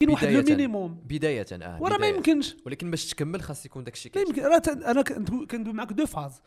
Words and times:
كاين 0.00 0.10
واحد 0.10 0.26
بداية. 0.26 0.40
ال 0.40 0.47
minimum 0.47 0.94
بداية 0.94 1.46
آه 1.52 1.82
وراه 1.82 1.98
ما. 1.98 2.08
يمكنش. 2.08 2.56
ولكن 2.66 2.90
باش 2.90 3.06
تكمل 3.06 3.42
خاص 3.42 3.66
يكون 3.66 3.84
داكشي 3.84 4.10
ما 4.14 4.20
يمكن. 4.20 4.42
أنا 4.42 5.02
كندوي 5.46 5.72
معاك 5.72 5.92
deux 5.92 6.06
phases. 6.06 6.42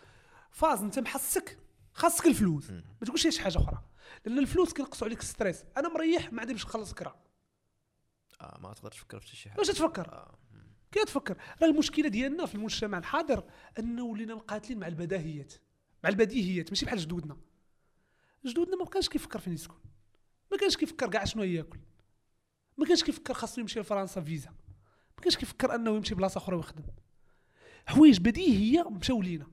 phase 0.52 0.82
أنت 0.82 1.00
محسك. 1.00 1.58
خاصك 1.94 2.28
الفلوس. 2.28 2.72
ما 2.72 3.06
تقولش 3.06 3.28
شي 3.28 3.42
حاجة 3.42 3.58
أخرى. 3.58 3.82
لأن 4.26 4.40
الفلوس 4.40 4.74
كينقصوا 4.74 5.08
عليك 5.08 5.20
ال 5.20 5.26
stress 5.26 5.64
أنا 5.78 5.90
مريح 5.90 6.34
ما 6.34 6.42
عندي 6.42 6.54
باش 6.54 6.66
نخلص 6.66 6.94
كرا. 6.94 7.16
آه 8.42 8.60
ما 8.64 8.74
تقدرش 8.74 8.96
تفكر 8.96 9.20
في 9.20 9.36
شي 9.36 9.50
حاجة. 9.50 9.60
واش 9.60 9.68
تفكر؟ 9.68 10.08
آه. 10.08 10.38
كي 10.92 11.06
تفكر. 11.06 11.38
راه 11.62 11.68
المشكلة 11.68 12.10
ديالنا 12.10 12.46
في 12.46 12.56
المجتمع 12.56 12.98
الحاضر 12.98 13.44
أنه 13.80 14.04
ولينا 14.04 14.36
مقاتلين 14.36 14.80
مع 14.80 14.88
البداهيات. 14.88 15.54
مع 16.04 16.10
البديهيات 16.10 16.70
ماشي 16.70 16.86
بحال 16.86 17.00
جدودنا. 17.00 17.38
جدودنا 18.46 18.76
ما 18.76 18.84
بقاش 18.84 19.10
كيفكر 19.10 19.40
فين 19.40 19.54
يسكن. 19.54 19.76
ما 20.52 20.58
كانش 20.58 20.78
كيفكر 20.78 21.10
كاع 21.10 21.26
شنو 21.26 21.44
ياكل. 21.44 21.80
ما 22.78 22.86
كانش 22.86 23.04
كيفكر 23.04 23.34
خاصو 23.34 23.62
يمشي 23.62 23.80
لفرنسا 23.80 24.22
فيزا. 24.22 24.50
ما 25.18 25.24
كانش 25.24 25.38
كيفكر 25.38 25.76
انه 25.76 25.96
يمشي 25.96 26.16
بلاصة 26.16 26.38
أخرى 26.38 26.56
ويخدم. 26.56 26.84
حوايج 27.86 28.20
بديهية 28.20 28.90
مشاو 28.90 29.22
لينا. 29.22 29.48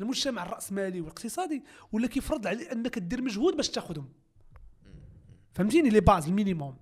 المجتمع 0.00 0.42
الرأسمالي 0.42 1.00
والاقتصادي 1.00 1.64
ولا 1.92 2.08
كيفرض 2.08 2.46
على 2.46 2.72
انك 2.72 2.98
دير 2.98 3.22
مجهود 3.22 3.56
باش 3.56 3.68
تاخذهم 3.68 4.12
فهمتيني 5.52 5.88
les 5.88 6.00
bases 6.00 6.28
ال 6.28 6.33
minimum. 6.33 6.76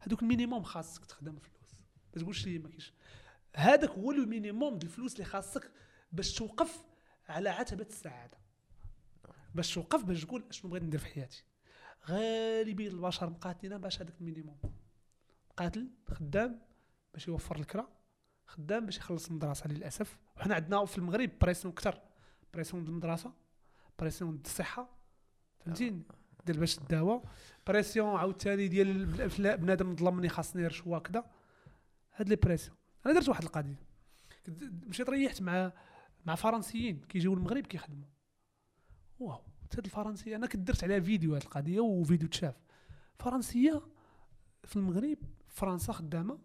هذوك 0.00 0.22
ال 0.22 0.27
minimum 0.27 0.62
خاصك 0.62 1.04
تخدم 1.04 1.36
فلوس. 1.36 1.74
ما 2.14 2.22
تقولش 2.22 2.46
لي 2.46 2.58
ما 2.58 2.68
كاينش. 2.68 2.92
هذاك 3.56 3.90
هو 3.90 4.12
le 4.12 4.26
minimum 4.26 4.78
ديال 4.78 4.90
الفلوس 4.90 5.12
اللي 5.12 5.24
خاصك 5.24 5.70
باش 6.12 6.34
توقف 6.34 6.84
على 7.28 7.48
عتبة 7.48 7.86
السعادة. 7.90 8.38
باش 9.54 9.74
توقف 9.74 10.04
باش 10.04 10.24
تقول 10.24 10.44
أشنو 10.50 10.70
بغيت 10.70 10.82
ندير 10.82 11.00
في 11.00 11.06
حياتي. 11.06 11.44
غالبية 12.08 12.88
البشر 12.88 13.30
مقاتلين 13.30 13.78
باش 13.78 14.02
هذاك 14.02 14.14
ال 14.20 14.24
minimum. 14.24 14.58
قاتل 15.58 15.88
خدام 16.06 16.60
باش 17.14 17.28
يوفر 17.28 17.56
الكرا 17.56 17.88
خدام 18.46 18.86
باش 18.86 18.98
يخلص 18.98 19.28
المدرسة 19.28 19.68
للأسف. 19.68 20.18
وحنا 20.36 20.54
عندنا 20.54 20.84
في 20.84 20.98
المغرب 20.98 21.30
pression 21.40 21.74
كثر 21.74 22.00
pression 22.54 22.84
د 22.84 22.88
المدرسة 22.88 23.32
pression 23.98 24.36
د 24.36 24.46
الصحة 24.46 24.98
فهمتيني؟ 25.60 26.02
ديال 26.46 26.58
باش 26.58 26.76
تداوى 26.76 27.22
pression 27.66 28.16
عاوتاني 28.16 28.68
ديال 28.68 29.06
بنادم 29.56 29.96
ظلمني 29.96 30.28
خاصني 30.28 30.66
رشوه 30.66 30.98
كذا 30.98 31.30
هاد 32.14 32.28
les 32.28 32.36
pressions. 32.36 32.76
أنا 33.06 33.14
درت 33.14 33.28
واحد 33.28 33.42
القضية. 33.42 33.82
مشيت 34.86 35.10
ريحت 35.10 35.42
مع 35.42 35.72
مع 36.26 36.34
فرنسيين 36.34 37.00
كيجيو 37.00 37.34
المغرب 37.34 37.66
كيخدموا 37.66 38.08
واو 39.18 39.42
هاد 39.76 39.84
الفرنسية. 39.84 40.36
أنا 40.36 40.46
كنت 40.46 40.68
درت 40.68 40.84
عليها 40.84 41.00
فيديو 41.00 41.34
هاد 41.34 41.42
القضية 41.42 41.80
وفيديو 41.80 42.28
تشاف. 42.28 42.54
فرنسية 43.18 43.82
في 44.64 44.76
المغرب 44.76 45.18
فرنسا 45.58 45.92
خدامة 45.92 46.38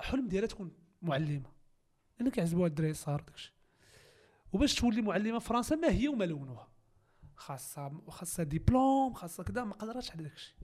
حلم 0.00 0.28
ديالها 0.28 0.48
تكون 0.48 0.72
معلمة. 1.02 1.52
لأن 2.18 2.30
كيعجبوها 2.30 2.66
الدراري 2.66 2.90
الصغار 2.90 3.22
وداكشي 3.22 3.54
وباش 4.52 4.74
تولي 4.74 5.02
معلمة 5.02 5.38
في 5.38 5.46
فرنسا 5.46 5.76
ما 5.76 5.88
هي 5.90 6.08
وما 6.08 6.24
لونها. 6.24 6.68
خاصها 7.36 8.00
خاصها 8.08 8.44
ديبلوم 8.44 9.14
خاصها 9.14 9.44
كذا 9.44 9.64
ما 9.64 9.74
قدراتش 9.74 10.10
على 10.10 10.22
داكشي. 10.22 10.56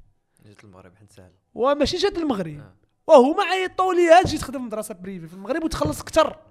جيت 0.42 0.64
المغرب 0.64 0.96
حيت 0.96 1.12
سهل. 1.12 1.32
وماشي 1.54 1.96
جات 1.96 2.18
المغرب. 2.18 2.58
آه. 2.58 2.76
وهما 3.06 3.42
عيطوا 3.42 3.94
لي 3.94 4.22
جيت 4.26 4.40
تخدم 4.40 4.66
مدرسة 4.66 4.94
privée 4.94 5.28
في 5.28 5.34
المغرب 5.34 5.64
وتخلص 5.64 6.00
أكثر 6.00 6.42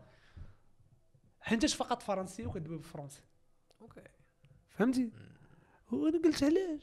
حيتاش 1.42 1.76
فقط 1.76 2.02
فرنسيه 2.02 2.48
وكدوي 2.48 2.78
بالفرنسي 2.78 3.22
okay. 3.82 4.04
فهمتي؟ 4.70 5.12
وأنا 5.92 6.22
قلت 6.24 6.44
علاش؟ 6.44 6.82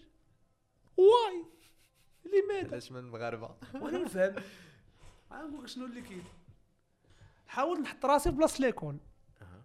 why؟ 0.96 1.55
لماذا 2.56 2.70
علاش 2.72 2.92
من 2.92 2.98
المغاربة؟ 2.98 3.56
وأنا 3.82 3.98
نفهم. 3.98 4.34
نقول 5.32 5.62
لك 5.62 5.68
شنو 5.68 5.84
اللي 5.84 6.02
كاين 6.02 6.24
حاول 7.46 7.80
نحط 7.80 8.04
راسي 8.06 8.30
في 8.30 8.36
بلاصة 8.36 8.60
l'école 8.60 8.98
أها. 9.42 9.62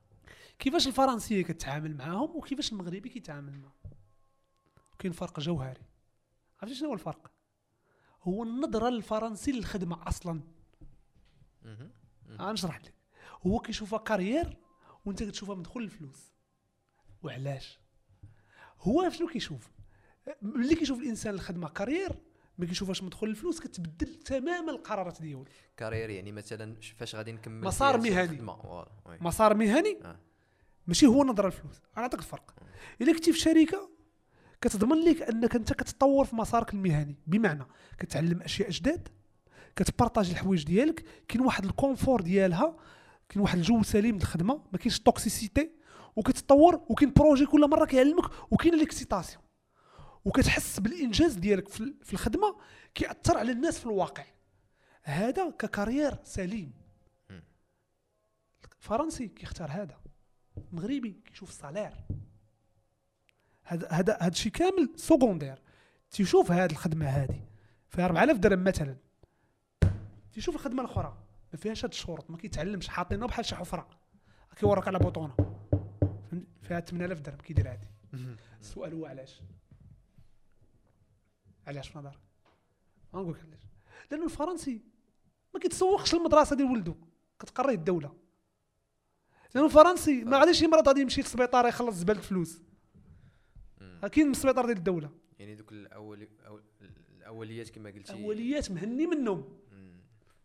كيفاش 0.59 0.87
الفرنسية 0.87 1.43
كتعامل 1.43 1.97
معاهم 1.97 2.35
وكيفاش 2.35 2.71
المغربي 2.71 3.09
كيتعامل 3.09 3.59
معاهم؟ 3.59 3.73
كاين 4.99 5.13
فرق 5.13 5.39
جوهري. 5.39 5.81
عرفتي 6.61 6.75
شنو 6.75 6.87
هو 6.87 6.93
الفرق؟ 6.93 7.31
هو 8.23 8.43
النظرة 8.43 8.89
للفرنسي 8.89 9.51
للخدمة 9.51 10.07
أصلا. 10.07 10.41
غنشرح 12.31 12.81
لك. 12.81 12.93
هو 13.47 13.59
كيشوفها 13.59 13.99
carrière 13.99 14.57
وانت 15.05 15.23
كتشوفها 15.23 15.55
مدخول 15.55 15.83
الفلوس. 15.83 16.33
وعلاش؟ 17.23 17.79
هو 18.79 19.09
شنو 19.09 19.27
كيشوف؟ 19.27 19.71
ملي 20.41 20.75
كيشوف 20.75 20.99
الإنسان 20.99 21.33
الخدمه 21.33 21.69
carrière 21.69 22.30
ما 22.57 22.65
كيشوفهاش 22.65 23.03
مدخول 23.03 23.29
الفلوس 23.29 23.59
كتبدل 23.59 24.15
تماما 24.15 24.71
القرارات 24.71 25.21
ديالو 25.21 25.45
carrière 25.77 26.09
يعني 26.09 26.31
مثلا 26.31 26.75
فاش 26.97 27.15
غادي 27.15 27.31
نكمل 27.31 27.67
مسار 27.67 27.97
مهني. 27.97 28.41
مسار 29.21 29.53
مهني؟ 29.53 29.99
آه. 30.03 30.19
ماشي 30.87 31.05
هو 31.05 31.23
نظره 31.23 31.47
الفلوس. 31.47 31.81
أنا 31.97 32.01
نعطيك 32.01 32.19
الفرق. 32.19 32.53
إلا 33.01 33.13
كنتي 33.13 33.33
في 33.33 33.39
شركة 33.39 33.89
كتضمن 34.61 34.97
لك 34.97 35.21
أنك 35.21 35.55
أنت 35.55 35.73
كتطور 35.73 36.25
في 36.25 36.35
مسارك 36.35 36.73
المهني. 36.73 37.15
بمعنى 37.27 37.65
كتعلم 37.99 38.41
أشياء 38.41 38.69
جداد 38.69 39.07
كت 39.75 39.87
partage 39.87 40.29
الحوايج 40.29 40.63
ديالك. 40.63 41.05
كاين 41.27 41.45
واحد 41.45 41.65
ال 41.65 41.72
confort 41.72 42.21
ديالها 42.21 42.77
كاين 43.29 43.41
واحد 43.41 43.57
الجو 43.57 43.83
سليم 43.83 44.15
للخدمة. 44.15 44.63
ما 44.71 44.77
كاينش 44.77 44.99
toxicité 44.99 45.71
وكتطور 46.15 46.75
وكاين 46.89 47.13
projet 47.13 47.45
كل 47.45 47.69
مرة 47.69 47.85
كيعلمك 47.85 48.25
وكاين 48.51 48.75
l'excitation 48.75 49.43
وكتحس 50.25 50.79
بالإنجاز 50.79 51.33
ديالك 51.33 51.67
في 51.69 51.81
ال- 51.81 51.95
في 52.03 52.13
الخدمة 52.13 52.57
كيأثر 52.95 53.37
على 53.37 53.51
الناس 53.51 53.79
في 53.79 53.85
الواقع. 53.85 54.23
هذا 55.03 55.49
ك 55.49 55.57
carrière 55.57 56.17
سليم. 56.23 56.73
فرنسي 58.79 59.27
كيختار 59.27 59.71
هذا 59.71 59.99
مغربي 60.71 61.21
كيشوف 61.25 61.49
ال 61.49 61.54
salaire. 61.54 61.93
هذا 63.63 63.87
هذا 63.89 64.17
هذا 64.21 64.27
الشيء 64.27 64.51
كامل 64.51 64.89
secondaire 64.95 65.61
تيشوف 66.11 66.51
هذه 66.51 66.71
الخدمة 66.71 67.05
هذه 67.05 67.41
فيها 67.89 68.05
4000 68.05 68.37
درهم 68.37 68.63
مثلا. 68.63 68.95
تيشوف 70.33 70.55
الخدمة 70.55 70.81
الأخرى 70.83 71.17
ما 71.53 71.59
فيهاش 71.59 71.85
هاد 71.85 71.91
الشروط 71.91 72.29
ما 72.29 72.37
كيتعلمش 72.37 72.87
حاطينه 72.87 73.27
بحال 73.27 73.45
شي 73.45 73.55
حفرة. 73.55 73.89
كيوريك 74.55 74.87
على 74.87 74.99
بوطونه؟ 74.99 75.35
فيها 76.61 76.79
8000 76.79 77.19
درهم 77.21 77.37
كيدير 77.37 77.77
مهم. 78.13 78.37
السؤال 78.61 78.93
هو 78.93 79.05
علاش؟ 79.05 79.41
علاش 81.67 81.89
في 81.89 81.99
نظرك 81.99 82.19
غنقول 83.15 83.33
لك 83.33 83.41
علاش. 83.41 83.61
لأنه 84.11 84.25
الفرنسي 84.25 84.81
ما 85.53 85.59
كيتسوقش 85.59 86.15
للمدرسه 86.15 86.55
ديال 86.55 86.71
ولده 86.71 86.95
كتقريه 87.39 87.75
الدولة. 87.75 88.15
لأنه 89.55 89.67
الفرنسي 89.67 90.23
ما 90.23 90.39
غاديش 90.39 90.61
يمرض 90.61 90.87
غادي 90.87 91.01
يمشي 91.01 91.21
للسبيطار 91.21 91.67
يخلص 91.67 91.95
زبالة 91.95 92.21
فلوس 92.21 92.61
مم. 93.81 94.07
كاين 94.07 94.25
من 94.25 94.31
السبيطار 94.31 94.65
ديال 94.65 94.77
الدولة. 94.77 95.09
يعني 95.39 95.55
دوك 95.55 95.71
الأول 95.71 96.27
الأوليات 97.17 97.69
كما 97.69 97.89
قلتي. 97.89 98.13
اوليات 98.13 98.71
مهني 98.71 99.07
منهم. 99.07 99.57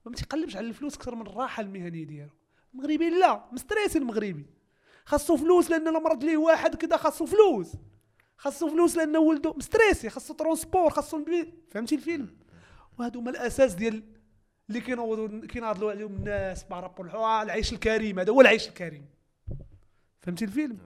ما 0.04 0.12
تيقلبش 0.12 0.56
على 0.56 0.66
الفلوس 0.66 0.94
أكثر 0.96 1.14
من 1.14 1.26
الراحة 1.26 1.60
المهنية 1.60 2.04
ديالو. 2.04 2.30
المغربي 2.74 3.10
لا 3.10 3.48
م 3.52 3.58
stressé 3.58 3.98
المغربي. 3.98 4.46
خاصو 5.04 5.36
فلوس 5.36 5.70
لأن 5.70 5.92
لو 5.92 6.00
مرض 6.00 6.24
ليه 6.24 6.36
واحد 6.36 6.74
كذا 6.74 6.96
خاصو 6.96 7.26
فلوس. 7.26 7.72
خاصو 8.36 8.70
فلوس 8.70 8.96
لأنه 8.96 9.18
ولده 9.18 9.54
م 9.56 9.63
stressé 9.63 10.10
خاصو 10.10 10.34
transport 10.34 10.90
خاصو 10.90 11.24
فهمتي 11.70 11.94
الفيلم؟ 11.94 12.36
وهادو 12.98 13.20
هما 13.20 13.30
الأساس 13.30 13.74
ديال 13.74 14.02
اللي 14.68 14.80
كينوضوا 14.80 15.46
كيناضلوا 15.46 15.90
عليهم 15.90 16.14
الناس 16.14 16.64
par 16.64 16.88
rapport 16.88 17.42
العيش 17.42 17.72
الكريم 17.72 18.18
هذا 18.18 18.32
هو 18.32 18.40
العيش 18.40 18.68
الكريم. 18.68 19.06
فهمتي 20.20 20.44
الفيلم؟ 20.44 20.78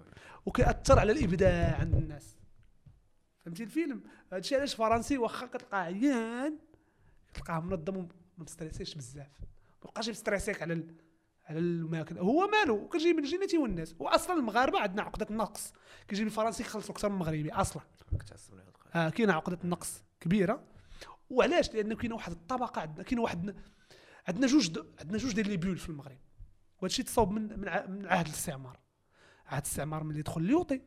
وكيأثر 0.47 0.99
على 0.99 1.13
الإبداع 1.13 1.77
عند 1.81 1.95
الناس. 1.95 2.37
فهمتي 3.45 3.63
الفيلم؟ 3.63 4.03
هادشي 4.33 4.57
علاش 4.57 4.75
فرنسي 4.75 5.19
واخا 5.19 5.47
كتلقاه 5.47 5.79
عيان 5.79 6.59
تلقاه 7.35 7.61
منظم 7.61 7.97
وما 7.97 8.09
مستريسيش 8.39 8.95
بزاف. 8.95 9.41
ما 9.85 9.91
بقاش 9.91 10.09
مستريسيك 10.09 10.63
على. 10.63 10.85
على 11.51 11.59
الماكل 11.59 12.19
هو 12.19 12.47
مالو 12.47 12.89
كتجي 12.89 13.13
من 13.13 13.23
جيناتي 13.23 13.59
والناس 13.59 13.95
واصلا 13.99 14.37
المغاربة 14.37 14.81
عندنا 14.81 15.03
عقدة 15.03 15.27
النقص 15.31 15.73
كيجي 16.09 16.23
الفرنسي 16.23 16.63
كيخلصوا 16.63 16.95
أكثر 16.95 17.09
من 17.09 17.15
المغربي 17.15 17.53
أصلا. 17.53 17.83
آه 18.95 19.09
كاينة 19.09 19.33
عقدة 19.33 19.59
النقص 19.65 20.03
كبيرة. 20.21 20.65
وعلاش؟ 21.31 21.75
لأنه 21.75 21.97
كاينة 21.97 22.15
واحد 22.15 22.33
الطبقة 22.33 22.81
عندنا 22.81 23.05
كاين 23.05 23.19
واحد 23.19 23.55
عندنا 24.29 24.47
جوج. 24.47 24.79
عندنا 25.01 25.19
جوج 25.19 25.33
ديال 25.33 25.49
لي 25.49 25.57
بيول 25.57 25.79
في 25.79 25.89
المغرب. 25.89 26.19
وهذا 26.77 26.87
الشيء 26.87 27.05
تصاوب 27.05 27.31
من 27.31 27.61
من, 27.61 27.69
ع... 27.69 27.87
من 27.87 28.07
عهد 28.07 28.27
الاستعمار. 28.27 28.79
عهد 29.47 29.63
الاستعمار 29.63 30.05
ملي 30.05 30.23
دخل 30.23 30.41
اليوطي. 30.41 30.81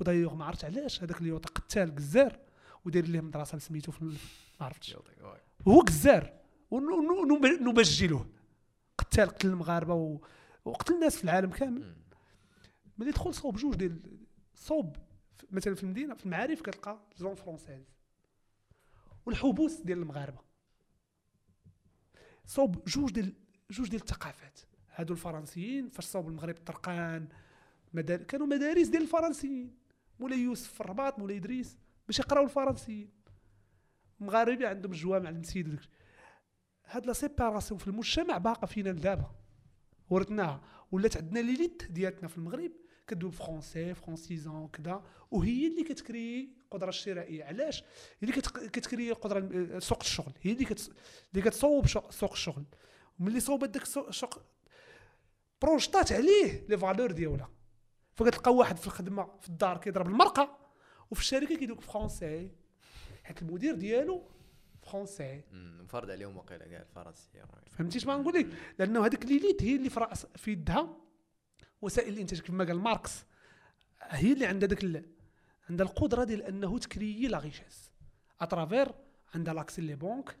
ودايوغ 0.00 0.34
ما 0.34 0.44
عرفت 0.44 0.64
علاش 0.64 1.02
هذاك 1.02 1.20
اليوطي 1.20 1.48
قتال 1.48 1.94
قزار 1.94 2.38
وداير 2.84 3.06
ليه 3.06 3.20
مدرسة 3.20 3.58
سميتو 3.58 3.92
في 3.92 4.04
ما 4.04 4.66
عرفتش. 4.66 4.96
هو 5.68 5.80
قزار 5.80 6.32
ونبجلوه 6.70 8.26
قتال 8.98 9.28
قتل 9.28 9.48
المغاربة 9.48 9.94
و... 9.94 10.20
وقتل 10.64 10.94
الناس 10.94 11.16
في 11.16 11.24
العالم 11.24 11.50
كامل. 11.50 11.96
ملي 12.98 13.10
دخل 13.10 13.34
صوب 13.34 13.56
جوج 13.56 13.74
ديال 13.74 14.00
صوب 14.54 14.96
مثلا 15.50 15.74
في 15.74 15.82
المدينة 15.82 16.14
في 16.14 16.26
المعارف 16.26 16.62
كتلقى 16.62 17.00
زون 17.16 17.34
فرونسيز 17.34 17.84
والحبوس 19.26 19.80
ديال 19.80 19.98
المغاربة. 19.98 20.38
صوب 22.46 22.84
جوج 22.84 23.12
ديال 23.12 23.32
جوج 23.70 23.88
ديال 23.88 24.02
الثقافات. 24.02 24.60
هادو 24.94 25.14
الفرنسيين 25.14 25.88
فاش 25.88 26.04
صوب 26.04 26.28
المغرب 26.28 26.54
طرقان 26.54 27.28
مدار... 27.92 28.22
كانوا 28.22 28.46
مدارس 28.46 28.86
ديال 28.86 29.02
الفرنسيين. 29.02 29.78
مولاي 30.20 30.38
يوسف 30.38 30.72
في 30.72 30.80
الرباط 30.80 31.18
مولاي 31.18 31.36
إدريس 31.36 31.78
باش 32.06 32.18
يقراو 32.18 32.44
الفرنسيين. 32.44 33.10
المغاربه 34.20 34.68
عندهم 34.68 34.92
الجوامع 34.92 35.28
المسيد 35.28 35.68
وداك 35.68 35.88
هاد 36.90 37.06
la 37.06 37.12
séparation 37.12 37.80
في 37.80 37.86
المجتمع 37.88 38.38
باقا 38.38 38.66
فينا 38.66 38.88
لدابا. 38.88 39.30
ورثناها 40.10 40.60
ولات 40.92 41.16
عندنا 41.16 41.38
l'élite 41.40 41.82
ديالتنا 41.90 42.28
في 42.28 42.38
المغرب 42.38 42.72
كدوي 43.06 43.32
français 43.32 43.94
فرونسيزون 43.94 44.68
كذا 44.68 45.02
وهي 45.30 45.66
اللي 45.66 45.84
كت 45.84 46.03
créer 46.03 46.52
القدره 46.64 46.88
الشرائية. 46.88 47.44
علاش؟ 47.44 47.82
هي 48.20 48.28
اللي 48.28 48.32
كت 48.70 48.81
créer 48.81 49.10
القدره 49.10 49.38
الم- 49.38 49.80
سوق 49.80 49.98
الشغل. 50.00 50.32
هي 50.42 50.52
اللي 50.52 50.64
كت... 50.64 50.92
اللي 51.32 51.42
كتصوب 51.42 51.86
سوق 52.10 52.32
الشغل. 52.32 52.64
وملي 53.20 53.40
صوبت 53.40 53.68
داك 53.68 53.82
السوق 53.82 54.42
بروجطات 55.62 56.12
عليه 56.12 56.66
les 56.68 56.78
valeurs 56.78 57.12
ديالها. 57.12 57.50
فكتلقى 58.16 58.54
واحد 58.54 58.76
في 58.76 58.86
الخدمة 58.86 59.28
في 59.40 59.48
الدار 59.48 59.78
كيضرب 59.78 60.06
المرقة 60.06 60.58
وفي 61.10 61.20
الشركة 61.20 61.56
كيدوي 61.56 61.80
français. 61.80 62.50
حيت 63.24 63.42
المدير 63.42 63.74
ديالو 63.74 64.22
فرونسي 64.88 65.42
مم، 65.52 65.80
مفرض 65.84 66.10
عليهم 66.10 66.36
وقيله 66.36 66.64
كاع 66.66 66.80
الفرنسيه 66.80 67.44
فهمتي 67.70 68.06
ما 68.06 68.16
نقول 68.16 68.34
لك؟ 68.34 68.48
لأنه 68.78 69.06
هذيك 69.06 69.26
l'élite 69.26 69.62
هي 69.62 69.76
اللي 69.76 69.90
في 69.90 70.00
راس 70.00 70.26
في 70.36 70.50
يدها 70.50 70.96
وسائل 71.82 72.12
الانتاج 72.14 72.40
كما 72.40 72.64
قال 72.64 72.80
ماركس. 72.80 73.24
هي 74.02 74.32
اللي 74.32 74.46
عندها 74.46 74.68
داك 74.68 75.04
عندها 75.70 75.86
القدرة 75.86 76.24
ديال 76.24 76.42
أنه 76.42 76.78
ت 76.78 76.86
créer 76.86 77.28
la 77.28 77.38
richesse. 77.38 77.90
à 78.40 78.46
travers 78.46 78.88
عندها 79.34 79.54
l'accès 79.54 79.82
les 79.82 79.96
banques 79.96 80.36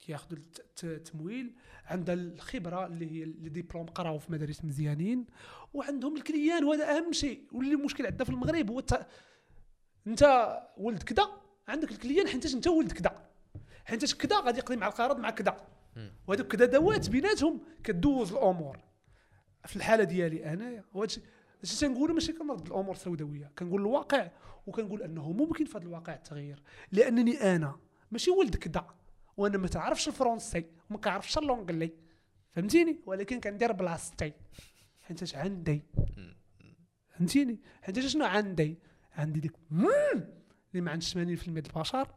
كياخذوا 0.00 0.38
الت- 0.38 0.60
الت- 0.60 0.84
التمويل 0.84 1.54
عندها 1.84 2.14
الخبرة 2.14 2.86
اللي 2.86 3.10
هي 3.12 3.24
les 3.24 3.48
diplômes 3.48 3.86
قراو 3.86 4.18
في 4.18 4.32
مدارس 4.32 4.64
مزيانين 4.64 5.26
وعندهم 5.74 6.16
ال 6.16 6.22
clients 6.22 6.64
وهذا 6.64 6.96
أهم 6.96 7.12
شيء. 7.12 7.46
واللي 7.52 7.74
المشكل 7.74 8.06
عندنا 8.06 8.24
في 8.24 8.30
المغرب 8.30 8.70
هو. 8.70 8.82
أنت 10.06 10.22
ولد 10.76 11.02
كذا 11.02 11.40
عندك 11.68 11.90
ال 11.90 11.95
clients 11.95 12.28
حيت 12.28 12.54
أنت 12.54 12.66
ولد 12.68 12.92
كذا 12.92 13.29
حيت 13.90 14.14
كذا 14.14 14.40
غادي 14.40 14.58
يقضي 14.58 14.76
مع 14.76 14.86
القرض 14.86 15.18
مع 15.18 15.30
كذا. 15.30 15.66
وهذوك 16.26 16.46
كذا 16.46 16.66
دوات 16.66 17.10
بيناتهم 17.10 17.60
كدوز 17.84 18.32
الأمور. 18.32 18.78
في 19.66 19.76
الحالة 19.76 20.04
ديالي 20.04 20.52
انايا 20.52 20.84
وهادشي 20.94 21.20
هادشي 21.58 21.80
تنقولو 21.80 22.14
ماشي 22.14 22.32
كنرد 22.32 22.66
الأمور 22.66 22.94
السوداوية. 22.94 23.52
كنقول 23.58 23.80
الواقع 23.80 24.30
وكنقول 24.66 25.02
أنه 25.02 25.32
ممكن 25.32 25.64
في 25.64 25.78
هذا 25.78 25.84
الواقع 25.84 26.14
التغيير. 26.14 26.62
لأنني 26.92 27.56
أنا 27.56 27.76
ماشي 28.10 28.30
ولد 28.30 28.56
كذا 28.56 28.86
وأنا 29.36 29.58
ما 29.58 29.68
تعرفش 29.68 30.08
الفرنسي 30.08 30.64
وما 30.90 30.98
كنعرفش 30.98 31.38
اللونجلي 31.38 31.92
فهمتيني؟ 32.50 33.00
ولكن 33.06 33.40
كندير 33.40 33.72
بلاصتي. 33.72 34.32
حيت 35.02 35.36
عندي. 35.36 35.82
فهمتيني؟ 37.08 37.60
حيت 37.82 37.98
شنو 37.98 38.24
عندي؟ 38.24 38.78
عندي 39.12 39.40
ديك 39.40 39.52
اللي 39.70 40.80
ما 40.80 40.90
عندش 40.90 41.14
80% 41.14 41.16
ديال 41.16 41.66
البشر. 41.66 42.08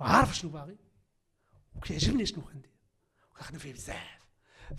وعارف 0.00 0.36
شنو 0.36 0.50
باغي 0.50 0.76
وكيعجبني 1.76 2.26
شنو 2.26 2.42
كندير 2.42 2.70
وكنخدم 3.30 3.58
فيه 3.58 3.72
بزاف. 3.72 4.28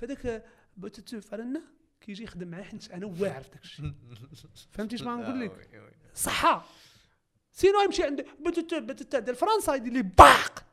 فداك 0.02 0.46
بوتوتو 0.78 1.22
فرنا 1.22 1.62
كيجي 2.02 2.24
يخدم 2.24 2.48
معايا 2.48 2.64
حيت 2.64 2.92
أنا 2.92 3.06
واعر 3.06 3.44
في 3.44 3.50
داك 3.50 3.64
الشيء. 3.64 3.94
فهمتي 4.74 4.96
اش 4.96 5.02
ما 5.02 5.16
نقول 5.16 5.42
لك؟ 5.42 5.74
آه،. 5.74 5.92
صحة. 6.14 6.66
سينو 7.52 7.82
يمشي 7.82 8.04
عند 8.04 8.26
بوتوتو 8.40 8.80
بوتوتو 8.80 9.20
ديال 9.20 9.36
فرنسا 9.36 9.76
يدير 9.76 9.94
لي 9.94 10.02
باق. 10.02 10.66